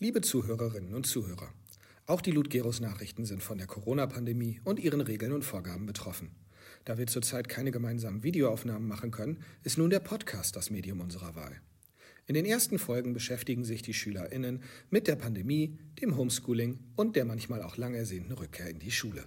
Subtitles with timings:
[0.00, 1.54] Liebe Zuhörerinnen und Zuhörer,
[2.06, 6.32] auch die Ludgeros Nachrichten sind von der Corona-Pandemie und ihren Regeln und Vorgaben betroffen.
[6.84, 11.36] Da wir zurzeit keine gemeinsamen Videoaufnahmen machen können, ist nun der Podcast das Medium unserer
[11.36, 11.60] Wahl.
[12.26, 17.24] In den ersten Folgen beschäftigen sich die SchülerInnen mit der Pandemie, dem Homeschooling und der
[17.24, 19.24] manchmal auch lang ersehnten Rückkehr in die Schule.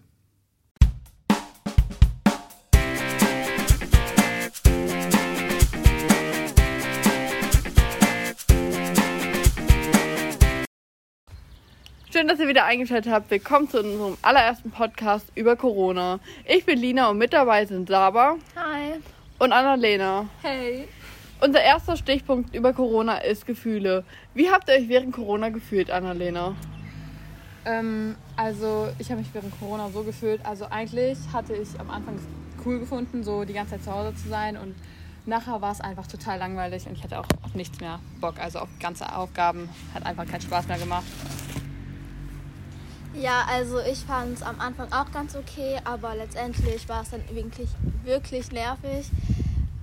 [12.17, 13.29] Schön, dass ihr wieder eingeschaltet habt.
[13.29, 16.19] Willkommen zu unserem allerersten Podcast über Corona.
[16.45, 18.93] Ich bin Lina und mit dabei sind Saba Hi.
[19.37, 20.27] und Annalena.
[20.41, 20.87] Hey.
[21.41, 24.03] Unser erster Stichpunkt über Corona ist Gefühle.
[24.33, 26.55] Wie habt ihr euch während Corona gefühlt, Annalena?
[27.65, 30.43] Ähm, also ich habe mich während Corona so gefühlt.
[30.43, 34.15] Also eigentlich hatte ich am Anfang es cool gefunden, so die ganze Zeit zu Hause
[34.15, 34.73] zu sein und
[35.27, 38.39] nachher war es einfach total langweilig und ich hatte auch auf nichts mehr Bock.
[38.39, 41.05] Also auf ganze Aufgaben hat einfach keinen Spaß mehr gemacht.
[43.19, 47.23] Ja, also ich fand es am Anfang auch ganz okay, aber letztendlich war es dann
[47.31, 47.69] wirklich,
[48.03, 49.09] wirklich nervig,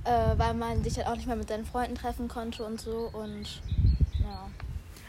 [0.04, 3.10] äh, weil man sich halt auch nicht mehr mit seinen Freunden treffen konnte und so
[3.12, 3.60] und
[4.20, 4.48] ja.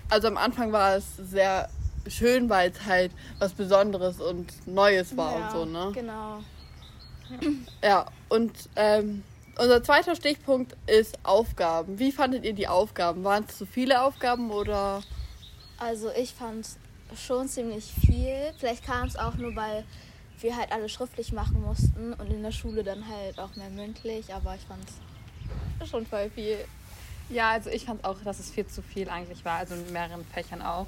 [0.09, 1.69] Also am Anfang war es sehr
[2.07, 5.91] schön, weil es halt was Besonderes und Neues war ja, und so, ne?
[5.93, 6.39] Genau.
[7.83, 9.23] Ja, und ähm,
[9.57, 11.99] unser zweiter Stichpunkt ist Aufgaben.
[11.99, 13.23] Wie fandet ihr die Aufgaben?
[13.23, 15.01] Waren es zu viele Aufgaben oder?
[15.77, 16.67] Also ich fand
[17.15, 18.53] schon ziemlich viel.
[18.57, 19.83] Vielleicht kam es auch nur, weil
[20.41, 24.33] wir halt alle schriftlich machen mussten und in der Schule dann halt auch mehr mündlich,
[24.33, 24.83] aber ich fand
[25.79, 26.57] es schon voll viel.
[27.29, 30.25] Ja, also ich fand auch, dass es viel zu viel eigentlich war, also in mehreren
[30.33, 30.85] Fächern auch.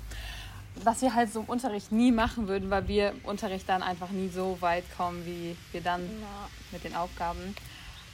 [0.84, 4.10] Was wir halt so im Unterricht nie machen würden, weil wir im Unterricht dann einfach
[4.10, 6.50] nie so weit kommen, wie wir dann Ja.
[6.72, 7.56] mit den Aufgaben.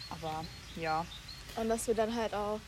[0.09, 0.45] Aber
[0.77, 1.05] ja.
[1.58, 2.59] Und dass wir dann halt auch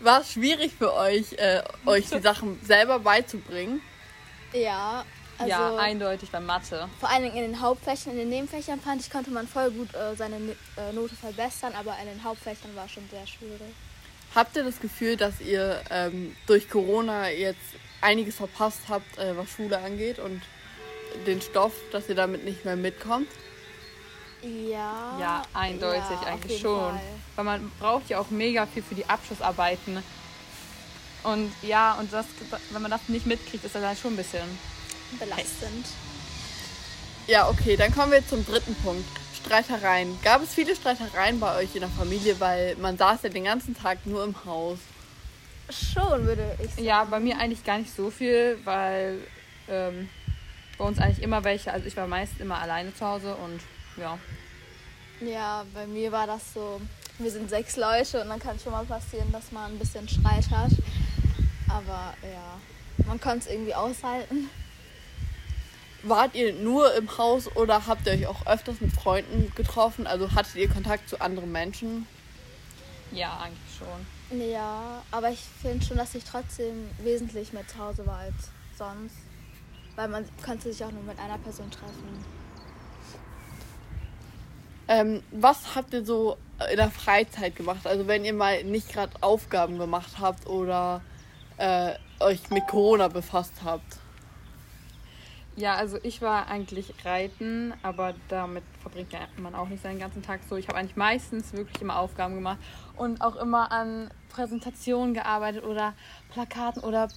[0.00, 3.82] War es schwierig für euch, äh, euch die Sachen selber beizubringen?
[4.62, 5.04] Ja,
[5.38, 6.88] also ja, eindeutig bei Mathe.
[6.98, 9.94] vor allen Dingen in den Hauptfächern, in den Nebenfächern fand ich, konnte man voll gut
[9.94, 13.74] äh, seine Ne- äh, Note verbessern, aber in den Hauptfächern war es schon sehr schwierig.
[14.34, 17.60] Habt ihr das Gefühl, dass ihr ähm, durch Corona jetzt
[18.00, 20.42] einiges verpasst habt, äh, was Schule angeht und
[21.26, 23.28] den Stoff, dass ihr damit nicht mehr mitkommt?
[24.42, 25.16] Ja.
[25.18, 26.92] Ja, eindeutig ja, eigentlich schon.
[26.92, 27.00] Fall.
[27.36, 30.02] Weil man braucht ja auch mega viel für die Abschlussarbeiten.
[31.26, 32.26] Und ja, und das,
[32.70, 34.46] wenn man das nicht mitkriegt, ist das halt schon ein bisschen.
[35.18, 35.86] Belastend.
[37.26, 39.04] Ja, okay, dann kommen wir zum dritten Punkt.
[39.44, 40.18] Streitereien.
[40.22, 43.76] Gab es viele Streitereien bei euch in der Familie, weil man saß ja den ganzen
[43.76, 44.78] Tag nur im Haus?
[45.70, 46.84] Schon, würde ich sagen.
[46.84, 49.18] Ja, bei mir eigentlich gar nicht so viel, weil
[49.68, 50.08] ähm,
[50.78, 51.72] bei uns eigentlich immer welche.
[51.72, 53.60] Also ich war meist immer alleine zu Hause und
[54.00, 54.18] ja.
[55.20, 56.80] Ja, bei mir war das so,
[57.18, 60.50] wir sind sechs Leute und dann kann schon mal passieren, dass man ein bisschen Streit
[60.50, 60.70] hat.
[61.68, 62.60] Aber ja,
[63.06, 64.48] man konnte es irgendwie aushalten.
[66.02, 70.06] Wart ihr nur im Haus oder habt ihr euch auch öfters mit Freunden getroffen?
[70.06, 72.06] Also hattet ihr Kontakt zu anderen Menschen?
[73.10, 74.40] Ja, eigentlich schon.
[74.50, 79.16] Ja, aber ich finde schon, dass ich trotzdem wesentlich mehr zu Hause war als sonst.
[79.96, 82.24] Weil man konnte sich auch nur mit einer Person treffen.
[84.88, 86.36] Ähm, was habt ihr so
[86.70, 87.86] in der Freizeit gemacht?
[87.86, 91.00] Also wenn ihr mal nicht gerade Aufgaben gemacht habt oder
[91.58, 93.98] äh, euch mit Corona befasst habt?
[95.56, 100.40] Ja, also ich war eigentlich reiten, aber damit verbringt man auch nicht seinen ganzen Tag
[100.48, 100.56] so.
[100.56, 102.58] Ich habe eigentlich meistens wirklich immer Aufgaben gemacht
[102.96, 105.94] und auch immer an Präsentationen gearbeitet oder
[106.30, 107.08] Plakaten oder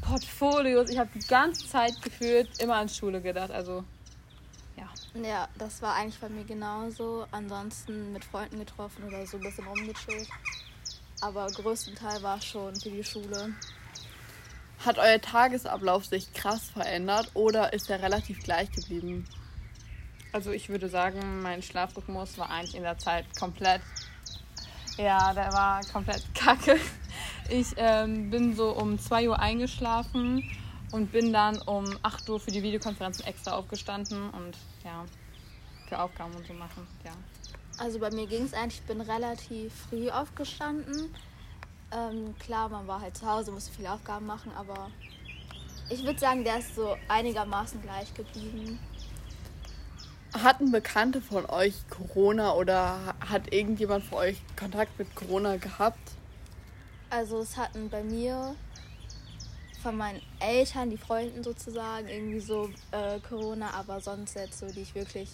[0.00, 0.90] Portfolios.
[0.90, 3.52] Ich habe die ganze Zeit gefühlt immer an Schule gedacht.
[3.52, 3.84] Also
[4.76, 4.88] ja.
[5.22, 7.26] Ja, das war eigentlich bei mir genauso.
[7.30, 10.28] Ansonsten mit Freunden getroffen oder so ein bisschen rumgechillt.
[11.22, 13.54] Aber größten Teil war schon für die Schule.
[14.84, 19.24] Hat euer Tagesablauf sich krass verändert oder ist er relativ gleich geblieben?
[20.32, 23.82] Also ich würde sagen, mein Schlafrhythmus war eigentlich in der Zeit komplett.
[24.98, 26.80] Ja, der war komplett kacke.
[27.48, 30.42] Ich ähm, bin so um 2 Uhr eingeschlafen
[30.90, 35.04] und bin dann um 8 Uhr für die Videokonferenzen extra aufgestanden und ja,
[35.88, 36.84] für Aufgaben und so machen.
[37.04, 37.12] Ja.
[37.78, 41.14] Also bei mir ging es eigentlich, ich bin relativ früh aufgestanden.
[41.90, 44.90] Ähm, klar, man war halt zu Hause, musste viele Aufgaben machen, aber
[45.90, 48.78] ich würde sagen, der ist so einigermaßen gleich geblieben.
[50.32, 56.12] Hatten Bekannte von euch Corona oder hat irgendjemand von euch Kontakt mit Corona gehabt?
[57.10, 58.54] Also es hatten bei mir
[59.82, 64.80] von meinen Eltern, die Freunden sozusagen, irgendwie so äh, Corona, aber sonst jetzt so, die
[64.80, 65.28] ich wirklich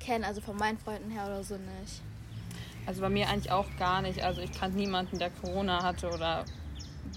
[0.00, 2.02] kenne, also von meinen Freunden her oder so nicht.
[2.86, 4.22] Also bei mir eigentlich auch gar nicht.
[4.22, 6.44] Also ich kannte niemanden, der Corona hatte oder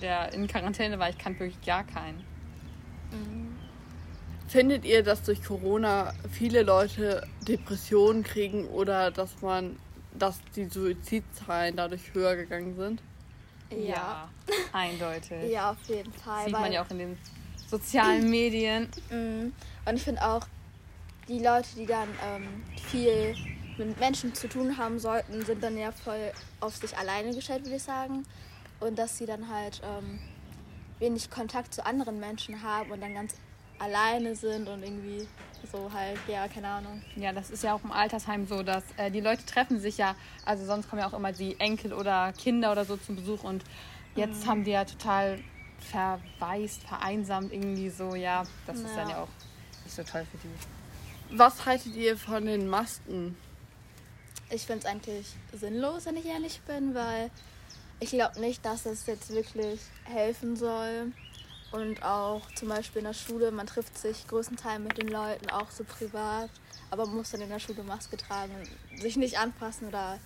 [0.01, 1.09] der in Quarantäne war.
[1.09, 2.23] Ich kannte wirklich gar keinen.
[4.47, 9.77] Findet ihr, dass durch Corona viele Leute Depressionen kriegen oder dass man,
[10.13, 13.01] dass die Suizidzahlen dadurch höher gegangen sind?
[13.71, 14.29] Ja.
[14.71, 15.51] eindeutig.
[15.51, 16.45] Ja, auf jeden Fall.
[16.45, 17.17] Sieht weil, man ja auch in den
[17.67, 18.89] sozialen Medien.
[19.09, 19.53] Mhm.
[19.85, 20.45] Und ich finde auch,
[21.27, 23.35] die Leute, die dann ähm, viel
[23.77, 27.77] mit Menschen zu tun haben sollten, sind dann ja voll auf sich alleine gestellt, würde
[27.77, 28.25] ich sagen.
[28.79, 30.19] Und dass sie dann halt ähm,
[30.99, 33.35] wenig Kontakt zu anderen Menschen haben und dann ganz
[33.79, 35.27] alleine sind und irgendwie
[35.71, 37.01] so halt, ja, keine Ahnung.
[37.15, 40.15] Ja, das ist ja auch im Altersheim so, dass äh, die Leute treffen sich ja,
[40.45, 43.63] also sonst kommen ja auch immer die Enkel oder Kinder oder so zum Besuch und
[44.15, 45.39] jetzt haben die ja total
[45.79, 49.15] verwaist, vereinsamt irgendwie so, ja, das ist dann Ja.
[49.15, 49.29] ja auch
[49.83, 50.82] nicht so toll für die.
[51.35, 53.35] Was haltet ihr von den Masken?
[54.51, 57.31] Ich finde es eigentlich sinnlos, wenn ich ehrlich bin, weil
[57.99, 61.11] ich glaube nicht, dass es jetzt wirklich helfen soll.
[61.71, 65.71] Und auch zum Beispiel in der Schule, man trifft sich größtenteils mit den Leuten, auch
[65.71, 66.51] so privat,
[66.91, 70.19] aber muss dann in der Schule Maske tragen und sich nicht anfassen oder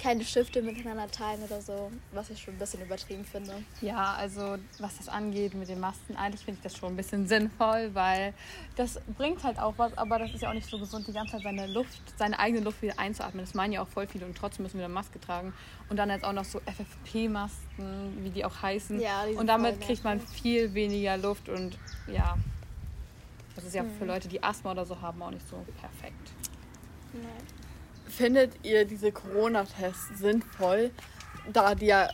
[0.00, 3.52] keine Stifte miteinander teilen oder so, was ich schon ein bisschen übertrieben finde.
[3.82, 7.26] Ja, also was das angeht mit den Masken, eigentlich finde ich das schon ein bisschen
[7.26, 8.32] sinnvoll, weil
[8.76, 11.32] das bringt halt auch was, aber das ist ja auch nicht so gesund, die ganze
[11.32, 13.44] Zeit seine Luft, seine eigene Luft wieder einzuatmen.
[13.44, 15.52] Das meinen ja auch voll viele und trotzdem müssen wir eine Maske tragen.
[15.88, 19.00] Und dann jetzt auch noch so FFP-Masken, wie die auch heißen.
[19.00, 22.38] Ja, die und damit kriegt man viel weniger Luft und ja,
[23.54, 26.32] das ist ja für Leute, die Asthma oder so haben, auch nicht so perfekt.
[28.10, 30.90] Findet ihr diese Corona-Tests sinnvoll,
[31.52, 32.10] da die ja,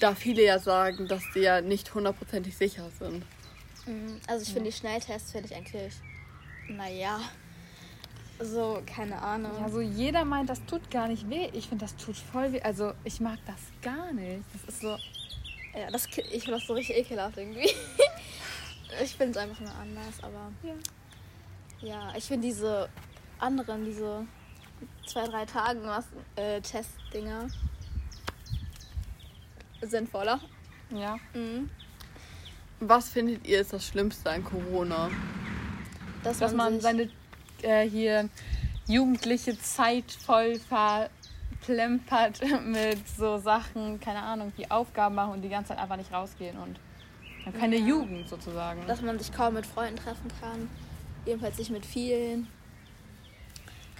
[0.00, 3.24] da viele ja sagen, dass die ja nicht hundertprozentig sicher sind?
[3.86, 5.94] Mhm, Also ich finde die Schnelltests finde ich eigentlich,
[6.68, 7.20] naja,
[8.40, 9.50] so, keine Ahnung.
[9.60, 11.48] Ja, so jeder meint, das tut gar nicht weh.
[11.52, 12.60] Ich finde, das tut voll weh.
[12.62, 14.44] Also ich mag das gar nicht.
[14.52, 14.96] Das ist so,
[15.76, 17.68] Ja, das, ich finde das so richtig ekelhaft irgendwie.
[19.02, 20.52] ich finde es einfach nur anders, aber.
[20.62, 20.74] Ja.
[21.80, 22.88] Ja, ich finde diese
[23.38, 24.24] anderen, diese
[25.06, 27.48] zwei, drei Tagen was äh, Testdinger
[29.82, 30.40] sinnvoller.
[30.90, 31.16] ja.
[31.34, 31.70] Mhm.
[32.80, 35.10] Was findet ihr ist das Schlimmste an Corona?
[36.22, 37.10] Dass, dass man sich, seine
[37.62, 38.28] äh, hier
[38.86, 45.70] jugendliche Zeit voll verplempert mit so Sachen, keine Ahnung, die Aufgaben machen und die ganze
[45.70, 46.78] Zeit einfach nicht rausgehen und
[47.58, 47.86] keine Ja.
[47.86, 48.86] Jugend sozusagen.
[48.86, 50.68] dass man sich kaum mit Freunden treffen kann.
[51.26, 52.46] Jedenfalls nicht mit vielen.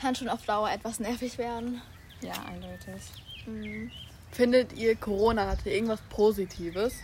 [0.00, 1.80] Kann schon auf Dauer etwas nervig werden.
[2.22, 3.02] ja, eindeutig.
[3.46, 3.90] Mhm.
[4.30, 6.94] Findet ihr Corona hatte irgendwas Positives?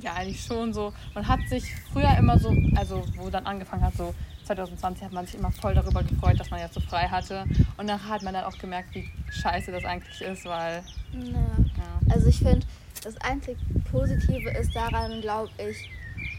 [0.00, 0.92] Ja, eigentlich schon so.
[1.14, 4.14] Man hat sich früher immer so, also wo dann angefangen hat, so
[4.44, 7.44] 2020 hat man sich immer voll darüber gefreut, dass man jetzt so frei hatte.
[7.76, 10.82] Und dann hat man dann auch gemerkt, wie scheiße das eigentlich ist, weil,
[11.12, 11.30] Ja.
[11.32, 12.00] ja.
[12.14, 12.66] Also ich finde,
[13.04, 13.58] das einzig
[13.90, 15.90] Positive ist daran, glaube ich,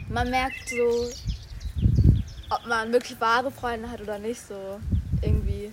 [0.10, 1.10] man merkt so,
[2.50, 4.80] ob man wirklich wahre Freunde hat oder nicht so.
[5.22, 5.72] Irgendwie.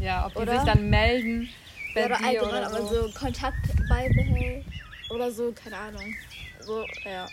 [0.00, 0.56] Ja, ob die Oder?
[0.56, 1.48] sich dann melden,
[1.94, 3.06] bei Ja, oder oder so.
[3.06, 4.64] so Kontakt beibehält.
[5.10, 6.14] Oder so, keine Ahnung.
[6.60, 7.26] So, ja.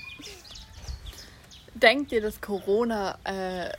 [1.73, 3.69] Denkt ihr, dass Corona äh,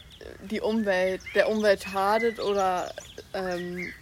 [0.50, 2.92] die Umwelt, der Umwelt schadet oder
[3.32, 3.92] ähm,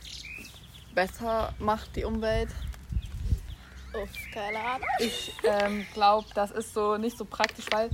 [0.94, 2.48] besser macht die Umwelt?
[3.92, 4.88] Uff, keine Ahnung.
[4.98, 7.90] Ich ähm, glaube, das ist so nicht so praktisch, weil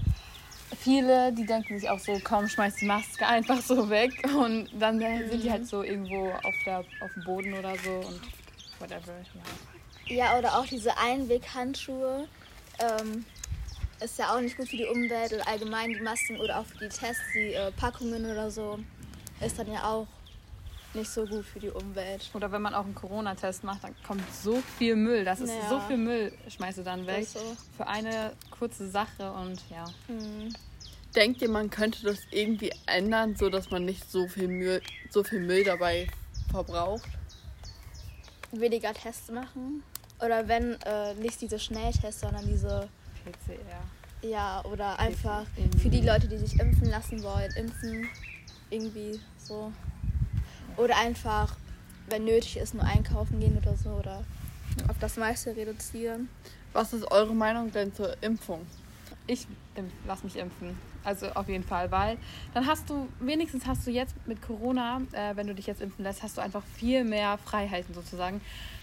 [0.76, 5.00] viele, die denken sich auch so, komm, schmeiß die Maske einfach so weg und dann
[5.00, 8.20] sind die halt so irgendwo auf, der, auf dem Boden oder so und
[8.78, 9.12] whatever.
[9.34, 10.14] Ja.
[10.14, 12.28] Ja, oder auch diese Einweghandschuhe.
[12.78, 13.24] Ähm,
[14.00, 16.78] ist ja auch nicht gut für die Umwelt und allgemein die Masken oder auch für
[16.78, 18.78] die Tests, die äh, Packungen oder so.
[19.40, 20.06] Ist dann ja auch
[20.94, 22.30] nicht so gut für die Umwelt.
[22.34, 25.24] Oder wenn man auch einen Corona-Test macht, dann kommt so viel Müll.
[25.24, 25.68] Das ist Ja.
[25.68, 27.26] so viel Müll, schmeißt du dann weg.
[27.26, 27.40] so.
[27.76, 29.84] Für eine kurze Sache und ja.
[30.08, 30.52] Mhm.
[31.14, 35.24] Denkt ihr, man könnte das irgendwie ändern, so dass man nicht so viel Müll, so
[35.24, 36.06] viel Müll dabei
[36.50, 37.08] verbraucht?
[38.52, 39.82] Weniger Tests machen.
[40.24, 42.88] Oder wenn äh, nicht diese Schnelltests, sondern diese,
[43.24, 44.28] PCR.
[44.28, 45.44] ja, oder einfach
[45.80, 48.08] für die Leute, die sich impfen lassen wollen, impfen.
[48.70, 49.72] Irgendwie so.
[50.78, 51.56] Oder einfach,
[52.08, 53.90] wenn nötig ist, nur einkaufen gehen oder so.
[53.90, 54.24] Oder
[54.88, 56.28] auf das meiste reduzieren.
[56.72, 58.66] Was ist eure Meinung denn zur Impfung?
[59.26, 59.46] Ich
[60.06, 60.78] lass mich impfen.
[61.04, 62.18] Also auf jeden Fall, weil
[62.54, 66.04] dann hast du, wenigstens hast du jetzt mit Corona, äh, wenn du dich jetzt impfen
[66.04, 68.40] lässt, hast du einfach viel mehr Freiheiten sozusagen.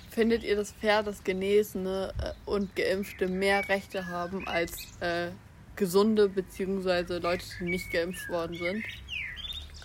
[0.10, 4.72] Findet ihr das fair, dass Genesene äh, und Geimpfte mehr Rechte haben als
[5.02, 5.30] äh,
[5.76, 7.20] Gesunde bzw.
[7.20, 8.84] Leute, die nicht geimpft worden sind?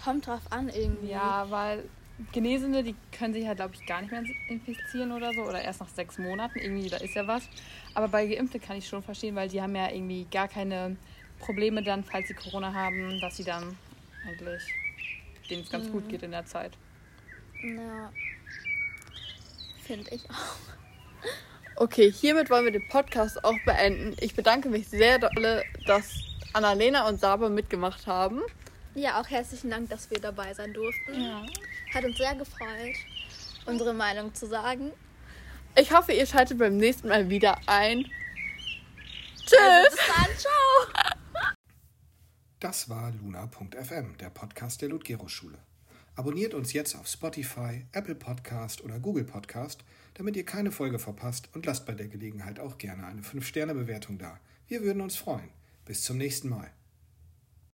[0.02, 1.11] Kommt drauf an irgendwie.
[1.11, 1.85] Ja, weil
[2.33, 5.43] Genesene, die können sich halt, glaube ich, gar nicht mehr infizieren oder so.
[5.43, 6.59] Oder erst nach sechs Monaten.
[6.59, 7.49] Irgendwie, da ist ja was.
[7.95, 10.97] Aber bei Geimpfte kann ich schon verstehen, weil die haben ja irgendwie gar keine
[11.39, 13.77] Probleme dann, falls sie Corona haben, dass sie dann
[14.27, 14.62] eigentlich
[15.50, 15.93] denen es ganz mhm.
[15.93, 16.73] gut geht in der Zeit.
[17.62, 18.12] Ja.
[19.85, 20.57] Finde ich auch.
[21.77, 24.15] Okay, hiermit wollen wir den Podcast auch beenden.
[24.21, 26.12] Ich bedanke mich sehr dolle, dass
[26.53, 28.41] Annalena und Saba mitgemacht haben.
[28.94, 31.20] Ja, auch herzlichen Dank, dass wir dabei sein durften.
[31.20, 31.47] Ja.
[31.94, 32.97] Hat uns sehr gefreut,
[33.66, 34.90] unsere Meinung zu sagen.
[35.76, 38.04] Ich hoffe, ihr schaltet beim nächsten Mal wieder ein.
[39.37, 39.59] Tschüss!
[39.59, 41.54] Also bis dann, ciao!
[42.59, 45.59] Das war Luna.fm, der Podcast der Ludgero-Schule.
[46.16, 51.49] Abonniert uns jetzt auf Spotify, Apple Podcast oder Google Podcast, damit ihr keine Folge verpasst
[51.54, 54.38] und lasst bei der Gelegenheit auch gerne eine 5-Sterne-Bewertung da.
[54.66, 55.49] Wir würden uns freuen.
[55.85, 56.70] Bis zum nächsten Mal.